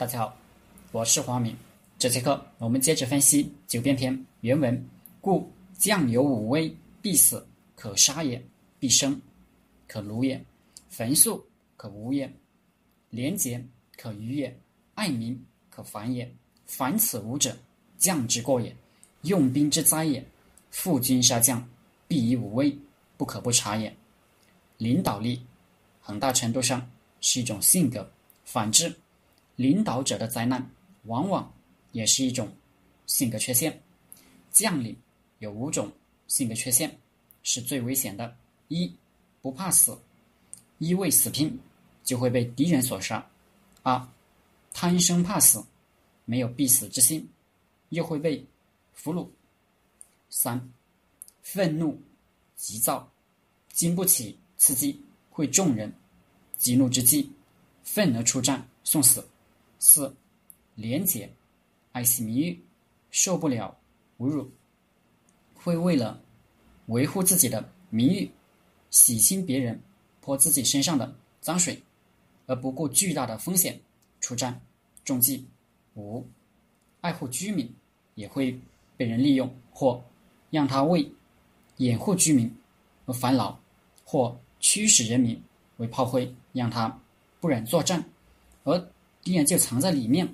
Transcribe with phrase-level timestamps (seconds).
[0.00, 0.34] 大家好，
[0.92, 1.54] 我是黄明。
[1.98, 4.88] 这节课我们接着分析《九变篇》原文
[5.20, 7.46] ：“故将有五威，必死，
[7.76, 8.40] 可杀也；
[8.78, 9.20] 必生，
[9.86, 10.40] 可虏也；
[10.88, 12.26] 焚素，可无也；
[13.10, 13.62] 廉洁，
[13.98, 14.50] 可愚也；
[14.94, 16.34] 爱民，可反也。
[16.64, 17.54] 凡此五者，
[17.98, 18.74] 将之过也，
[19.24, 20.26] 用兵之灾也。
[20.70, 21.62] 负君杀将，
[22.08, 22.74] 必以五威，
[23.18, 23.94] 不可不察也。
[24.78, 25.44] 领导力，
[26.00, 26.90] 很大程度上
[27.20, 28.10] 是一种性格。
[28.46, 28.96] 反之，
[29.60, 30.70] 领导者的灾难，
[31.04, 31.52] 往往
[31.92, 32.50] 也是一种
[33.04, 33.78] 性格缺陷。
[34.50, 34.96] 将领
[35.38, 35.92] 有五种
[36.28, 36.98] 性格缺陷，
[37.42, 38.34] 是最危险的：
[38.68, 38.90] 一、
[39.42, 39.98] 不怕死，
[40.78, 41.60] 一味死拼，
[42.02, 43.22] 就会被敌人所杀；
[43.82, 44.08] 二、
[44.72, 45.62] 贪生怕死。
[46.24, 47.28] 没有必死之心，
[47.90, 48.42] 又会被
[48.94, 49.28] 俘虏。
[50.30, 50.72] 三、
[51.42, 52.00] 愤怒、
[52.56, 53.06] 急躁，
[53.74, 54.98] 经不起刺激，
[55.28, 55.92] 会中人。
[56.56, 57.30] 急怒之际，
[57.84, 59.22] 愤而出战，送死。
[59.80, 60.14] 四、
[60.76, 61.28] 廉洁，
[61.92, 62.62] 爱惜名誉，
[63.10, 63.76] 受不了
[64.18, 64.48] 侮辱，
[65.54, 66.22] 会为了
[66.86, 68.30] 维护自己的名誉，
[68.90, 69.80] 洗清别人
[70.20, 71.82] 泼自己身上的脏水，
[72.46, 73.80] 而不顾巨大的风险
[74.20, 74.60] 出战，
[75.02, 75.46] 中计。
[75.94, 76.24] 五，
[77.00, 77.74] 爱护居民，
[78.14, 78.60] 也会
[78.96, 80.04] 被人利用，或
[80.50, 81.10] 让他为
[81.78, 82.54] 掩护居民
[83.06, 83.58] 而烦恼，
[84.04, 85.42] 或驱使人民
[85.78, 87.00] 为炮灰，让他
[87.40, 88.04] 不忍作战，
[88.64, 88.78] 而
[89.22, 90.28] 敌人就藏在里面。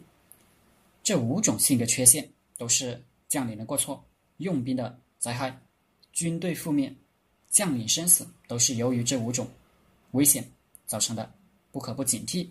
[1.03, 4.05] 这五种性格缺陷都是将领的过错，
[4.39, 5.61] 用兵的灾害，
[6.12, 6.95] 军队覆灭，
[7.48, 9.48] 将领生死，都是由于这五种
[10.12, 10.48] 危险
[10.87, 11.33] 造成的，
[11.70, 12.48] 不可不警惕。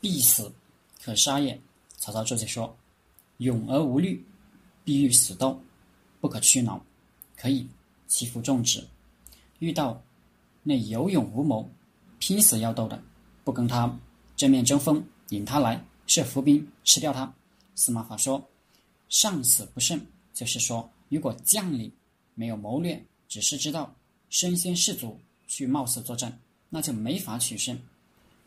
[0.00, 0.52] 必死。
[1.02, 1.58] 可杀也。
[1.96, 2.76] 曹操注解说
[3.38, 4.22] ：“勇而无虑，
[4.84, 5.58] 必欲死斗，
[6.20, 6.78] 不可屈挠，
[7.36, 7.66] 可以
[8.06, 8.86] 欺负众子。
[9.60, 10.02] 遇到
[10.62, 11.66] 那有勇无谋、
[12.18, 13.02] 拼死要斗的，
[13.44, 13.98] 不跟他
[14.40, 17.30] 正面争锋，引他来设伏兵吃掉他。”
[17.76, 18.42] 司马法说
[19.10, 20.00] ：“上死不胜，
[20.32, 21.92] 就是说，如果将领
[22.34, 23.94] 没有谋略，只是知道
[24.30, 27.78] 身先士卒去冒死作战，那就没法取胜。”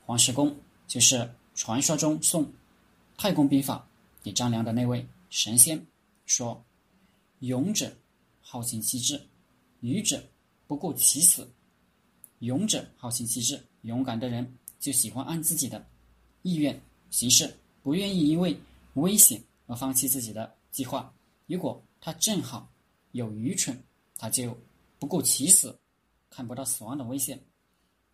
[0.04, 0.56] 黄石公
[0.88, 1.30] 就是。
[1.56, 2.52] 传说中送
[3.16, 3.88] 太公兵法
[4.24, 5.80] 给张良的那位神仙
[6.26, 6.60] 说
[7.42, 7.96] ：“勇者
[8.42, 9.22] 好行其志，
[9.82, 10.20] 愚者
[10.66, 11.48] 不顾其死。
[12.40, 14.52] 勇者好行其志，勇敢的人
[14.84, 15.88] 就喜欢按自己的
[16.42, 16.78] 意愿
[17.10, 18.54] 行事，不愿意因为
[18.96, 21.10] 危险而放弃自己的计划。
[21.48, 22.70] 如果他正好
[23.14, 23.82] 有愚蠢，
[24.18, 24.58] 他就
[25.00, 25.74] 不顾其死，
[26.30, 27.40] 看不到死亡的危险。”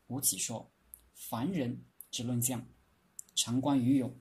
[0.09, 0.63] 吴起说
[1.15, 1.75] ：“凡人
[2.11, 2.63] 之论将。”
[3.33, 4.13] 常观于勇，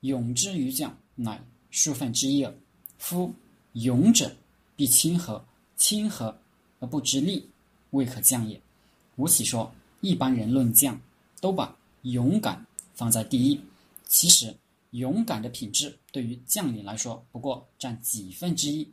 [0.00, 2.52] 勇之于将，乃数分之一耳。
[2.98, 3.32] 夫
[3.74, 4.34] 勇者
[4.74, 5.44] 必亲和，
[5.76, 6.36] 亲和
[6.80, 7.48] 而不知利，
[7.90, 8.60] 未可将也。
[9.14, 11.00] 吴起说，一般人论将，
[11.40, 12.64] 都把勇敢
[12.94, 13.60] 放在第一。
[14.06, 14.54] 其实，
[14.90, 18.88] 勇敢的品质对于将领来说，不过占几分之一。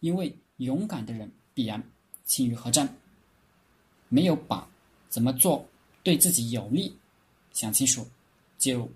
[0.00, 1.82] 因为勇敢的人必然
[2.24, 2.96] 轻于合战，
[4.08, 4.68] 没有把
[5.08, 5.66] 怎么做
[6.04, 6.96] 对自己有利
[7.52, 8.06] 想清楚。
[8.58, 8.88] 就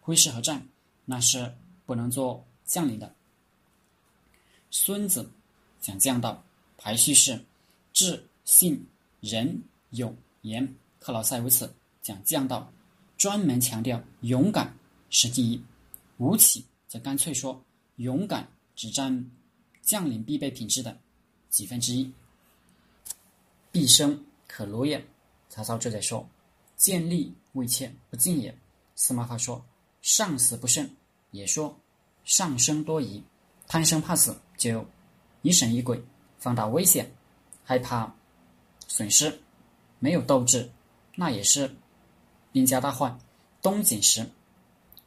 [0.00, 0.66] 挥师合战，
[1.04, 1.54] 那是
[1.86, 3.14] 不能做将领的。
[4.70, 5.28] 孙子
[5.80, 6.42] 讲将道，
[6.76, 7.40] 排序是
[7.92, 8.84] 智、信、
[9.20, 10.74] 仁、勇、严。
[11.00, 11.72] 克劳塞维茨
[12.08, 12.72] 讲将道，
[13.18, 14.74] 专门强调勇敢
[15.10, 15.62] 是第一。
[16.16, 17.62] 吴起则干脆说，
[17.96, 19.30] 勇敢只占
[19.82, 20.98] 将领必备品质的
[21.50, 22.10] 几分之一。
[23.70, 25.06] 必生可虏也。
[25.50, 26.26] 曹操就在说，
[26.78, 28.56] 见利未怯，不进也。
[28.94, 29.62] 司马法说
[30.00, 30.88] ：“上死不胜，
[31.30, 31.78] 也说
[32.24, 33.22] 上生多疑，
[33.66, 34.82] 贪生怕死，就
[35.42, 36.02] 疑神疑鬼，
[36.38, 37.14] 放大危险，
[37.62, 38.10] 害怕
[38.86, 39.38] 损失，
[39.98, 40.70] 没有斗志，
[41.14, 41.70] 那也是
[42.52, 43.18] 兵家大患。”
[43.60, 44.30] 东晋时，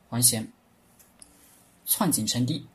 [0.10, 0.52] 桓玄
[1.86, 2.66] 篡锦称帝，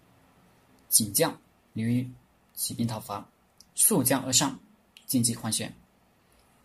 [0.88, 1.38] 锦将
[1.74, 2.10] 刘裕
[2.54, 3.28] 起兵讨伐，
[3.74, 4.58] 溯江而上，
[5.06, 5.72] 进击桓玄，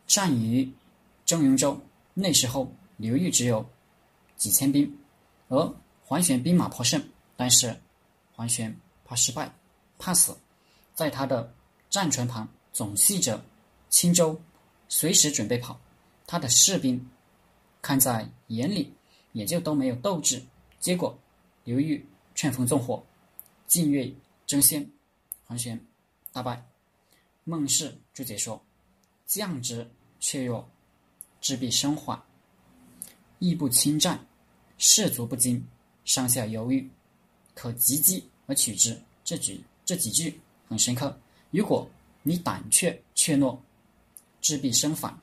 [0.08, 0.72] 战于
[1.26, 1.80] 中庸州。
[2.14, 3.66] 那时候，刘裕只有。
[4.38, 4.98] 几千兵，
[5.50, 7.00] 而桓玄兵马颇胜，
[7.38, 7.80] 但是
[8.34, 8.76] 桓玄
[9.06, 9.54] 怕失败，
[10.00, 10.36] 怕死，
[10.96, 11.54] 在他的
[11.92, 13.40] 战船旁总系着
[13.88, 14.42] 轻舟，
[14.90, 15.80] 随时准备跑。
[16.26, 17.08] 他的士兵
[17.82, 18.94] 看在眼里，
[19.34, 20.42] 也就都没有斗志。
[20.80, 21.18] 结果
[21.64, 22.06] 刘裕
[22.36, 23.04] 劝风纵火，
[23.68, 24.14] 进锐
[24.46, 24.90] 争先，
[25.46, 25.80] 桓玄
[26.32, 26.64] 大败。
[27.44, 28.62] 孟氏注解说
[29.26, 29.90] ：“将之
[30.20, 30.70] 却弱
[31.40, 32.22] 志必生缓，
[33.40, 34.26] 亦不轻战。”
[34.78, 35.64] 士卒不惊，
[36.06, 36.90] 上下犹豫，
[37.54, 39.00] 可急击而取之。
[39.24, 41.16] 这句这几句很深刻。
[41.52, 41.88] 如果
[42.24, 43.56] 你胆怯怯懦，
[44.42, 45.16] 志必生反，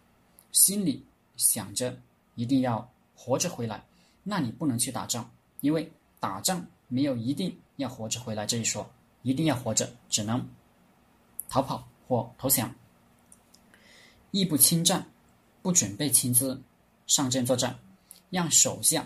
[0.53, 1.05] 心里
[1.37, 2.01] 想着
[2.39, 3.83] 一定要活着回来，
[4.23, 5.29] 那你不能去打仗，
[5.61, 5.91] 因为
[6.21, 8.89] 打仗没有一定要活着回来这一说，
[9.23, 10.49] 一定要活着只能
[11.49, 12.73] 逃跑或投降。
[14.31, 15.05] 亦不亲战，
[15.63, 16.63] 不准备亲自
[17.09, 17.77] 上阵作战，
[18.31, 19.05] 让手下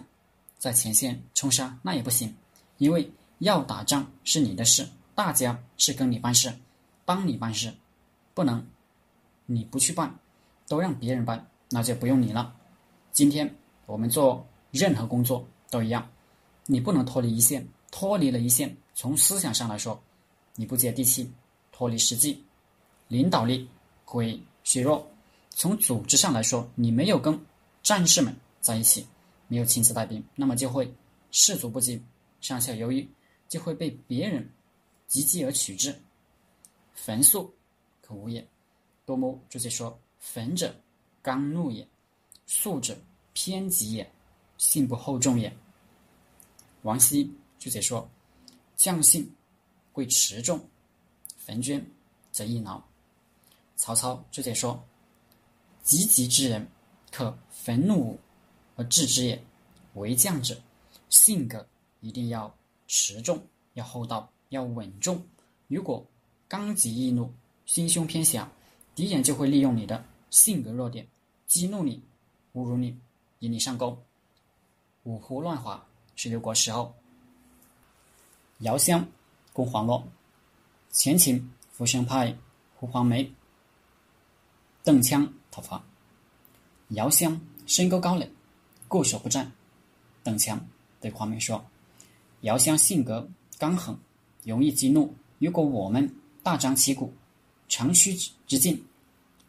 [0.58, 2.36] 在前线冲杀那也不行，
[2.76, 6.52] 因为要打仗是你的事，大家是跟你办事，
[7.06, 7.72] 帮你办事，
[8.34, 8.62] 不能
[9.46, 10.14] 你不去办，
[10.68, 12.54] 都让别人办，那就不用你了。
[13.12, 13.54] 今天
[13.84, 16.10] 我们做任何工作都一样，
[16.64, 20.02] 你不能脱离一线，脱离了一线，从思想上来说，
[20.54, 21.30] 你不接地气，
[21.70, 22.42] 脱离实际，
[23.08, 23.68] 领导力
[24.06, 25.06] 会削弱。
[25.50, 27.38] 从组织上来说，你没有跟
[27.82, 29.06] 战士们在一起，
[29.46, 30.90] 没有亲自带兵，那么就会
[31.30, 32.02] 士卒不济，
[32.40, 33.06] 上下犹豫，
[33.46, 34.50] 就会被别人
[35.06, 35.94] 积极而取之。
[36.94, 37.52] 焚素
[38.00, 38.46] 可无也。
[39.04, 40.74] 多摩注解说：焚者，
[41.20, 41.84] 刚怒也；
[42.54, 42.94] 素者，
[43.32, 44.12] 偏急也，
[44.58, 45.50] 性不厚重也。
[46.82, 48.06] 王羲注解说：
[48.76, 49.26] 将性
[49.90, 50.60] 贵持重，
[51.38, 51.84] 焚捐
[52.30, 52.86] 则易挠。
[53.74, 54.78] 曹操注解说。
[55.82, 56.68] 积极之人，
[57.10, 58.20] 可焚怒
[58.76, 59.42] 而治之也。
[59.94, 60.54] 为将者，
[61.08, 61.66] 性格
[62.00, 62.54] 一定要
[62.86, 65.26] 持重，要厚道，要稳重。
[65.68, 66.06] 如果
[66.46, 67.32] 刚急易怒，
[67.64, 68.46] 心胸偏狭，
[68.94, 71.08] 敌人就会利用你的性格弱点，
[71.46, 72.00] 激怒你，
[72.54, 72.98] 侮辱你，
[73.38, 73.98] 引你上钩。
[75.04, 75.84] 五胡乱华
[76.16, 76.94] 是六国时候，
[78.58, 79.06] 姚襄
[79.52, 80.06] 攻黄洛，
[80.90, 82.36] 前秦扶生派
[82.76, 83.32] 胡黄梅、
[84.82, 85.28] 邓羌。
[85.50, 85.84] 讨伐，
[86.88, 88.26] 姚襄身高高垒，
[88.88, 89.52] 固守不战。
[90.22, 90.58] 邓羌
[90.98, 91.62] 对黄梅说
[92.40, 93.28] ：“姚襄性格
[93.58, 93.94] 刚狠，
[94.44, 95.14] 容易激怒。
[95.38, 96.10] 如果我们
[96.42, 97.12] 大张旗鼓，
[97.68, 98.14] 长驱
[98.46, 98.82] 直进，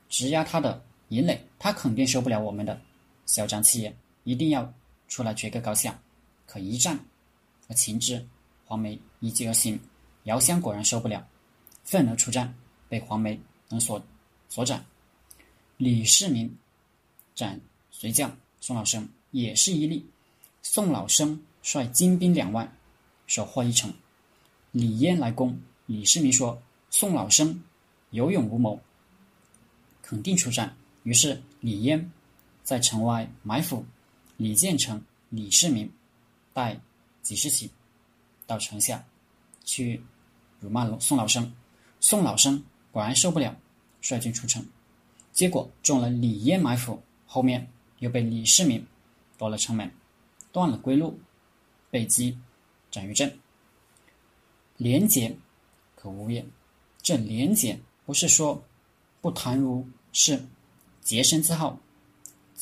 [0.10, 2.78] 直压他的营垒，他肯定受不了我们的
[3.26, 4.74] 嚣张气焰，一定要
[5.08, 6.00] 出来决个高下。
[6.46, 7.00] 可一战
[7.68, 8.26] 而擒之，
[8.66, 9.80] 黄梅依计而行。
[10.24, 11.26] 姚襄果然受不了，
[11.84, 12.54] 愤而出战，
[12.88, 14.02] 被黄梅等所
[14.50, 14.86] 所斩。”
[15.78, 16.56] 李世民
[17.34, 17.60] 斩
[17.92, 20.06] 随将宋老生也是一例。
[20.62, 22.72] 宋老生率精兵两万，
[23.28, 23.94] 守获一城。
[24.72, 27.62] 李嫣来攻，李世民说：“宋老生
[28.12, 28.80] 有勇无谋，
[30.02, 30.74] 肯定出战。”
[31.04, 32.12] 于是李嫣
[32.64, 33.86] 在城外埋伏。
[34.38, 35.90] 李建成、李世民
[36.54, 36.80] 带
[37.22, 37.70] 几十骑
[38.48, 39.06] 到城下
[39.64, 40.02] 去
[40.60, 41.54] 辱骂宋老生。
[42.00, 42.62] 宋老生
[42.92, 43.56] 果然受不了，
[44.02, 44.66] 率军出城。
[45.32, 48.86] 结果中了李渊埋伏，后面又被李世民
[49.38, 49.90] 夺了城门，
[50.52, 51.18] 断了归路，
[51.92, 52.38] 被击
[52.90, 53.40] 斩于阵。
[54.78, 55.36] 廉洁
[55.96, 56.44] 可无也。
[57.02, 58.62] 这廉洁不是说
[59.22, 60.44] 不贪污，是
[61.02, 61.80] 洁身自好，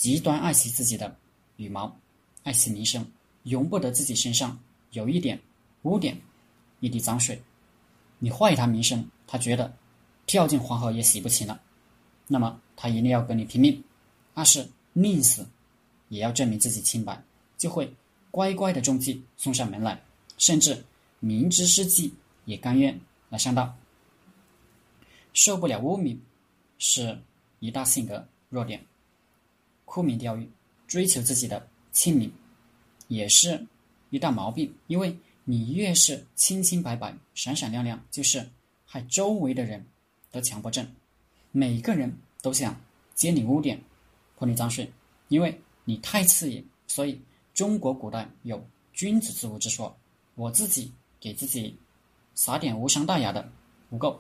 [0.02, 1.16] 极端爱惜自己的
[1.58, 1.96] 羽毛，
[2.42, 3.06] 爱惜名声，
[3.44, 4.60] 容不得自己身上
[4.94, 5.40] 有一点
[5.84, 6.20] 污点，
[6.80, 7.40] 一滴脏水。
[8.18, 9.72] 你坏他名声，他觉得
[10.26, 11.62] 跳进黄河也洗不清了。
[12.26, 13.84] 那么他一定要跟你拼命，
[14.34, 15.48] 二是宁死，
[16.10, 17.24] 也要证明自己清白，
[17.56, 17.94] 就会
[18.32, 20.04] 乖乖的中计送上门来，
[20.40, 20.84] 甚至
[21.20, 22.12] 明知是计
[22.46, 23.00] 也甘愿
[23.30, 23.72] 来上当。
[25.34, 26.20] 受不了污名，
[26.80, 27.22] 是
[27.60, 28.84] 一大性格弱点。
[29.92, 30.50] 沽名钓誉，
[30.88, 32.32] 追求自己的清名，
[33.10, 33.68] 也是
[34.10, 34.74] 一大毛病。
[34.88, 38.50] 因为你越是清清白白、闪闪亮亮，就是
[38.86, 39.86] 害周围的人
[40.32, 40.90] 得强迫症。
[41.52, 42.74] 每个人都想
[43.16, 43.78] 揭你污点，
[44.38, 44.90] 泼你脏水，
[45.28, 47.20] 因为你太刺眼，所以
[47.54, 49.94] 中国古代有君子之污之说。
[50.36, 51.78] 我自己给自己
[52.34, 53.52] 撒点无伤大雅的
[53.90, 54.18] 污垢，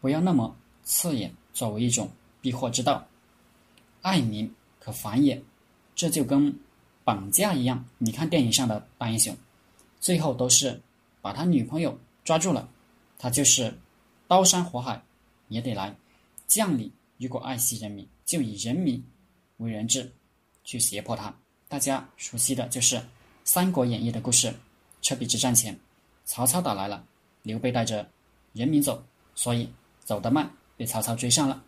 [0.00, 2.10] 不要那么刺眼，作为一种
[2.40, 3.06] 避祸之道。
[4.00, 4.52] 爱民
[4.82, 5.40] 可反也，
[5.94, 6.52] 这就跟
[7.04, 7.84] 绑架一样。
[7.98, 9.36] 你看电影上的大英雄，
[10.00, 10.80] 最后都是
[11.20, 12.68] 把他女朋友抓住了，
[13.16, 13.72] 他就是
[14.26, 15.00] 刀山火海
[15.46, 15.94] 也得来。
[16.48, 19.00] 将领如果爱惜人民，就以人民
[19.58, 20.12] 为人质，
[20.64, 21.32] 去胁迫他。
[21.68, 22.96] 大家熟悉的就是
[23.44, 24.52] 《三国演义》的故事。
[25.00, 25.78] 赤壁之战前，
[26.24, 27.04] 曹操打来了，
[27.42, 28.08] 刘备带着
[28.52, 29.00] 人民走，
[29.36, 29.68] 所以
[30.04, 31.62] 走得慢，被曹操追上了。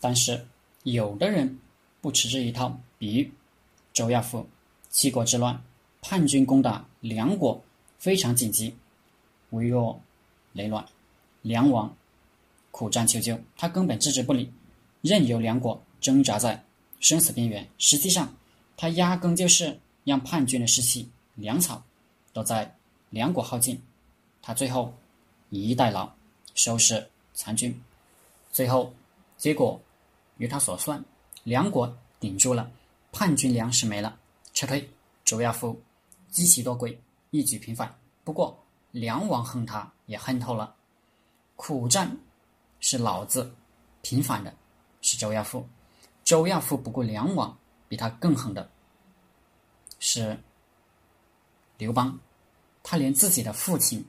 [0.00, 0.46] 但是
[0.82, 1.58] 有的人
[2.00, 3.28] 不吃这一套，比如
[3.92, 4.46] 周亚夫，
[4.88, 5.62] 七国之乱，
[6.00, 7.62] 叛军攻打梁国，
[7.98, 8.74] 非常紧急，
[9.50, 10.00] 危若
[10.52, 10.84] 累卵，
[11.42, 11.94] 梁王。
[12.72, 14.48] 苦战求救，他根本置之不理，
[15.02, 16.64] 任由梁国挣扎在
[17.00, 17.68] 生死边缘。
[17.78, 18.32] 实际上，
[18.76, 21.82] 他压根就是让叛军的士气、粮草
[22.32, 22.72] 都在
[23.10, 23.78] 梁国耗尽。
[24.40, 24.94] 他最后
[25.50, 26.08] 以逸待劳，
[26.54, 27.76] 收拾残军。
[28.52, 28.94] 最后
[29.36, 29.78] 结果
[30.40, 31.04] 如他所算，
[31.44, 32.72] 梁国顶住了，
[33.12, 34.18] 叛军粮食没了，
[34.54, 34.90] 撤退，
[35.22, 35.78] 周亚夫
[36.30, 36.98] 极其多归，
[37.30, 37.94] 一举平反。
[38.24, 38.58] 不过
[38.90, 40.74] 梁王恨他也恨透了，
[41.56, 42.16] 苦战
[42.80, 43.54] 是老子
[44.00, 44.54] 平反的，
[45.02, 45.68] 是周亚夫。
[46.24, 47.54] 周亚夫不顾梁王，
[47.86, 48.70] 比他更狠的
[49.98, 50.42] 是
[51.76, 52.18] 刘邦，
[52.82, 54.02] 他连自己的父亲、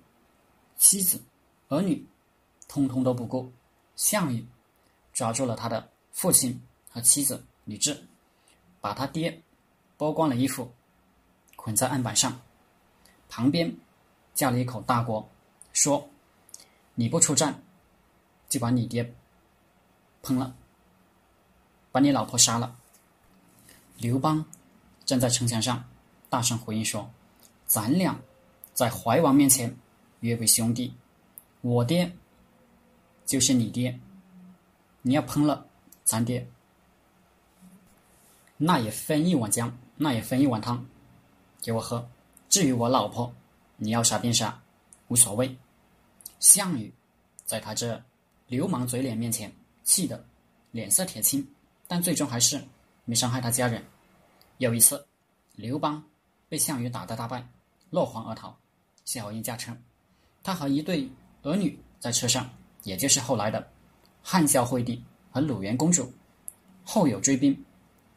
[0.77, 1.21] 妻子、
[1.67, 2.07] 儿女，
[2.69, 3.51] 通通都不顾。
[3.97, 4.47] 项羽
[5.11, 7.97] 抓住了他的父亲和妻子吕雉，
[8.79, 9.41] 把他爹
[9.97, 10.71] 剥光了衣服，
[11.55, 12.41] 捆在案板上，
[13.29, 13.75] 旁边
[14.33, 15.29] 架了一口大锅，
[15.73, 16.09] 说
[16.95, 17.63] ：“你不出战，
[18.49, 19.13] 就把你爹
[20.23, 20.55] 烹了，
[21.91, 22.77] 把你老婆杀了。”
[23.97, 24.45] 刘邦
[25.05, 25.87] 站在城墙上，
[26.29, 27.09] 大声回应说
[27.65, 28.19] ：“咱俩
[28.73, 29.75] 在怀王面前
[30.21, 30.93] 约为兄弟，
[31.61, 32.11] 我爹。”
[33.23, 33.97] 就是你爹，
[35.03, 35.65] 你要烹了
[36.11, 36.45] 咱爹，
[38.57, 40.85] 那也分一碗姜，那也分一碗汤，
[41.61, 42.05] 给我喝。
[42.49, 43.33] 至于我老婆，
[43.77, 44.61] 你要杀便杀，
[45.07, 45.55] 无所谓。
[46.41, 46.93] 项羽
[47.45, 48.03] 在他这
[48.47, 49.49] 流氓嘴脸面前，
[49.85, 50.21] 气得
[50.71, 51.47] 脸色铁青，
[51.87, 52.61] 但最终还是
[53.05, 53.81] 没伤害他家人。
[54.57, 55.07] 有一次，
[55.55, 56.03] 刘邦
[56.49, 57.41] 被项羽打得大败，
[57.89, 58.53] 落荒而逃。
[59.05, 59.73] 夏侯婴驾车，
[60.43, 61.09] 他和一对
[61.43, 62.49] 儿女在车上。
[62.83, 63.65] 也就是后来的
[64.21, 65.01] 汉孝惠帝
[65.31, 66.13] 和鲁元公主，
[66.83, 67.65] 后有追兵，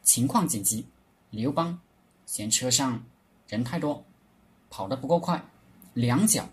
[0.03, 0.85] 情况紧急。
[1.31, 1.79] 刘邦
[2.25, 3.03] 嫌车上
[3.47, 4.05] 人太多，
[4.69, 5.43] 跑得不够快，
[5.93, 6.47] 两脚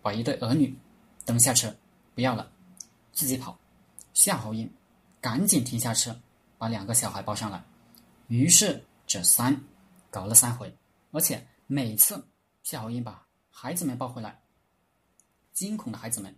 [0.00, 0.74] 把一对儿女
[1.24, 1.74] 蹬下车，
[2.14, 2.50] 不要了，
[3.12, 3.58] 自己跑。
[4.12, 4.72] 夏侯婴
[5.20, 6.18] 赶紧停下车，
[6.56, 7.62] 把两个小孩抱上来。
[8.28, 9.60] 于是这三
[10.10, 10.74] 搞了三回，
[11.10, 12.26] 而且每次
[12.62, 14.40] 夏侯婴把孩子们抱回来，
[15.52, 16.34] 惊恐的孩子们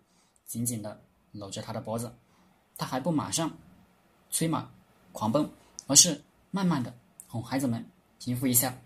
[0.47, 1.03] 紧紧的。
[1.33, 2.11] 搂着他的脖子，
[2.79, 3.55] 他还不马上
[4.31, 4.71] 催马
[5.13, 5.49] 狂奔，
[5.87, 6.95] 而是慢慢的
[7.27, 7.85] 哄孩子们
[8.19, 8.77] 平复一下，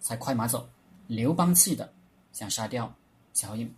[0.00, 0.68] 才快马走。
[1.06, 1.92] 刘邦气的
[2.32, 2.92] 想杀掉
[3.32, 3.72] 夏侯婴，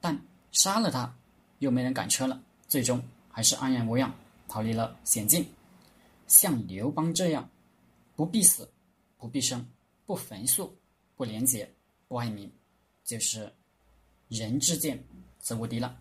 [0.00, 0.16] 但
[0.52, 1.12] 杀了他
[1.58, 4.14] 又没人赶车了，最终还是安然无恙
[4.46, 5.44] 逃离了险境。
[6.28, 7.48] 像刘邦这样
[8.14, 8.68] 不必死、
[9.16, 9.66] 不必生、
[10.04, 10.76] 不焚素、
[11.16, 11.68] 不廉洁、
[12.08, 12.50] 不爱民，
[13.04, 13.52] 就是
[14.28, 15.02] 人之见
[15.38, 15.96] 则无敌了。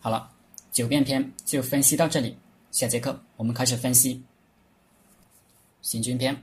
[0.00, 0.30] 好了，
[0.70, 2.36] 九变篇就分析到这里。
[2.76, 4.22] 下节课我们开始分析
[5.80, 6.36] 行军篇。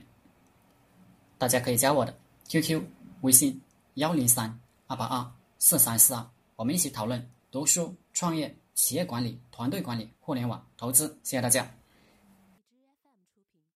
[1.38, 2.12] 大家可以加我的
[2.48, 2.82] QQ
[3.20, 3.62] 微信
[3.94, 11.06] 幺零三二八二四三四二，我们一起讨论读书、创业、企业管理、团队管理、互联网投资。
[11.22, 11.72] 谢谢大家。